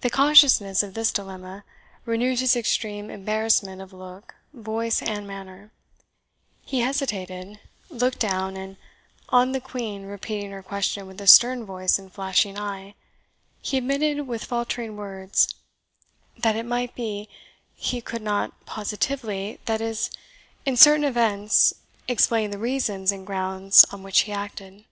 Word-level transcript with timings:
The 0.00 0.10
consciousness 0.10 0.82
of 0.82 0.94
this 0.94 1.12
dilemma 1.12 1.62
renewed 2.04 2.40
his 2.40 2.56
extreme 2.56 3.10
embarrassment 3.10 3.80
of 3.80 3.92
look, 3.92 4.34
voice, 4.52 5.00
and 5.00 5.24
manner; 5.24 5.70
he 6.62 6.80
hesitated, 6.80 7.60
looked 7.88 8.18
down, 8.18 8.56
and 8.56 8.76
on 9.28 9.52
the 9.52 9.60
Queen 9.60 10.04
repeating 10.04 10.50
her 10.50 10.64
question 10.64 11.06
with 11.06 11.20
a 11.20 11.28
stern 11.28 11.64
voice 11.64 11.96
and 11.96 12.12
flashing 12.12 12.58
eye, 12.58 12.96
he 13.62 13.76
admitted 13.78 14.26
with 14.26 14.42
faltering 14.44 14.96
words, 14.96 15.54
"That 16.36 16.56
it 16.56 16.66
might 16.66 16.96
be 16.96 17.28
he 17.76 18.00
could 18.00 18.22
not 18.22 18.66
positively 18.66 19.60
that 19.66 19.80
is, 19.80 20.10
in 20.64 20.76
certain 20.76 21.04
events 21.04 21.72
explain 22.08 22.50
the 22.50 22.58
reasons 22.58 23.12
and 23.12 23.24
grounds 23.24 23.84
on 23.92 24.02
which 24.02 24.22
he 24.22 24.32
acted." 24.32 24.86